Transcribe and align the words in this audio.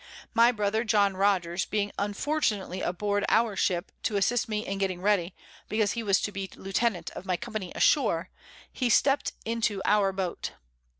My 0.33 0.51
Brother 0.51 0.83
John 0.83 1.15
Rogers 1.15 1.67
being 1.67 1.91
unfortunately 1.99 2.81
aboard 2.81 3.23
our 3.29 3.55
Ship, 3.55 3.91
to 4.01 4.15
assist 4.15 4.49
me 4.49 4.65
in 4.65 4.79
getting 4.79 4.99
ready, 4.99 5.35
because 5.69 5.91
he 5.91 6.01
was 6.01 6.19
to 6.21 6.31
be 6.31 6.49
Lieutenant 6.55 7.11
of 7.11 7.23
my 7.27 7.37
Company 7.37 7.71
ashore, 7.75 8.31
he 8.73 8.89
stept 8.89 9.33
into 9.45 9.79
our 9.85 10.11
Boat. 10.11 10.53